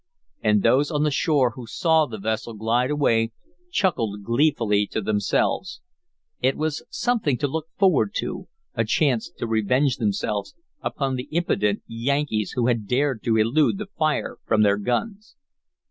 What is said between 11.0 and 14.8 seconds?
the impudent Yankees who had dared to elude the fire from their